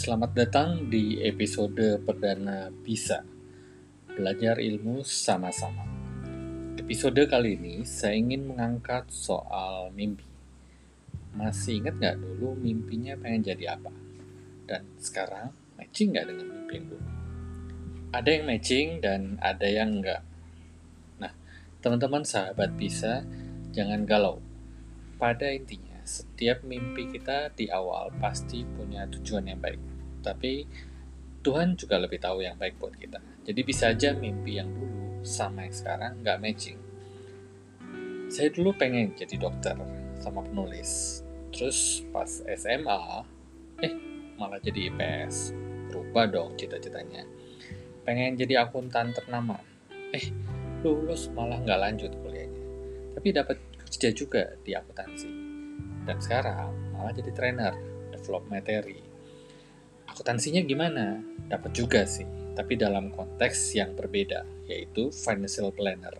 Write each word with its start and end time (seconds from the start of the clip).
Selamat 0.00 0.32
datang 0.32 0.88
di 0.88 1.20
episode 1.20 2.00
perdana 2.00 2.72
Bisa 2.72 3.20
Belajar 4.08 4.56
Ilmu 4.56 5.04
Sama-sama. 5.04 5.84
Episode 6.80 7.28
kali 7.28 7.60
ini 7.60 7.84
saya 7.84 8.16
ingin 8.16 8.48
mengangkat 8.48 9.12
soal 9.12 9.92
mimpi. 9.92 10.24
Masih 11.36 11.84
ingat 11.84 12.00
nggak 12.00 12.16
dulu 12.16 12.56
mimpinya 12.56 13.12
pengen 13.20 13.44
jadi 13.44 13.76
apa? 13.76 13.92
Dan 14.64 14.88
sekarang 14.96 15.52
matching 15.76 16.16
nggak 16.16 16.32
dengan 16.32 16.46
mimpi 16.48 16.74
yang 16.80 16.86
dulu? 16.88 17.08
Ada 18.16 18.28
yang 18.40 18.44
matching 18.48 18.88
dan 19.04 19.20
ada 19.36 19.68
yang 19.68 20.00
nggak. 20.00 20.22
Nah, 21.20 21.32
teman-teman 21.84 22.24
sahabat 22.24 22.72
Bisa, 22.72 23.20
jangan 23.76 24.08
galau. 24.08 24.40
Pada 25.20 25.52
intinya, 25.52 25.89
setiap 26.10 26.66
mimpi 26.66 27.06
kita 27.06 27.54
di 27.54 27.70
awal 27.70 28.10
pasti 28.18 28.66
punya 28.66 29.06
tujuan 29.06 29.46
yang 29.46 29.62
baik. 29.62 29.78
Tapi 30.18 30.66
Tuhan 31.40 31.78
juga 31.78 32.02
lebih 32.02 32.18
tahu 32.18 32.42
yang 32.42 32.58
baik 32.58 32.82
buat 32.82 32.98
kita. 32.98 33.22
Jadi 33.46 33.60
bisa 33.62 33.94
aja 33.94 34.10
mimpi 34.12 34.58
yang 34.58 34.68
dulu 34.74 35.22
sama 35.22 35.64
yang 35.64 35.74
sekarang 35.74 36.12
nggak 36.20 36.40
matching. 36.42 36.78
Saya 38.26 38.50
dulu 38.50 38.74
pengen 38.74 39.14
jadi 39.14 39.38
dokter 39.38 39.78
sama 40.18 40.42
penulis. 40.42 41.22
Terus 41.54 42.04
pas 42.10 42.28
SMA, 42.44 43.00
eh 43.86 43.94
malah 44.34 44.58
jadi 44.58 44.90
IPS. 44.90 45.54
Berubah 45.90 46.26
dong 46.30 46.54
cita-citanya. 46.58 47.26
Pengen 48.02 48.34
jadi 48.38 48.66
akuntan 48.66 49.14
ternama. 49.14 49.58
Eh, 50.10 50.30
lulus 50.82 51.30
malah 51.32 51.58
nggak 51.62 51.80
lanjut 51.80 52.10
kuliahnya. 52.22 52.62
Tapi 53.18 53.28
dapat 53.34 53.56
kerja 53.82 54.08
juga 54.14 54.54
di 54.62 54.70
akuntansi 54.76 55.49
dan 56.04 56.16
sekarang 56.20 56.72
malah 56.94 57.12
jadi 57.12 57.30
trainer 57.32 57.74
develop 58.12 58.44
materi. 58.48 59.00
Akuntansinya 60.10 60.60
gimana? 60.66 61.20
Dapat 61.46 61.70
juga 61.72 62.02
sih 62.04 62.26
tapi 62.54 62.76
dalam 62.76 63.08
konteks 63.14 63.72
yang 63.78 63.94
berbeda 63.96 64.44
yaitu 64.68 65.08
financial 65.14 65.72
planner. 65.72 66.12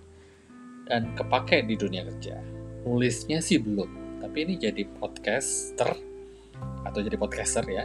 Dan 0.88 1.14
kepake 1.14 1.62
di 1.68 1.78
dunia 1.78 2.02
kerja. 2.02 2.40
Nulisnya 2.82 3.44
sih 3.44 3.60
belum 3.60 4.22
tapi 4.24 4.44
ini 4.48 4.54
jadi 4.60 4.84
podcaster 5.00 5.96
atau 6.84 7.00
jadi 7.00 7.16
podcaster 7.16 7.64
ya 7.68 7.84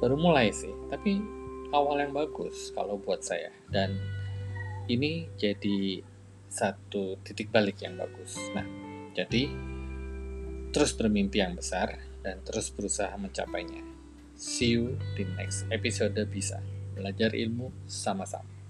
baru 0.00 0.16
mulai 0.18 0.50
sih. 0.50 0.72
Tapi 0.90 1.22
awal 1.70 2.02
yang 2.02 2.12
bagus 2.16 2.72
kalau 2.74 2.98
buat 2.98 3.22
saya. 3.22 3.52
Dan 3.68 3.98
ini 4.90 5.30
jadi 5.38 6.02
satu 6.52 7.20
titik 7.24 7.48
balik 7.48 7.80
yang 7.80 7.96
bagus. 7.96 8.36
Nah 8.56 8.66
jadi 9.12 9.52
terus 10.72 10.96
bermimpi 10.96 11.44
yang 11.44 11.52
besar 11.52 12.00
dan 12.24 12.40
terus 12.42 12.72
berusaha 12.72 13.12
mencapainya. 13.20 13.84
See 14.34 14.74
you 14.74 14.96
di 15.14 15.28
next 15.36 15.68
episode 15.68 16.16
bisa 16.32 16.58
belajar 16.96 17.36
ilmu 17.36 17.68
sama-sama. 17.84 18.61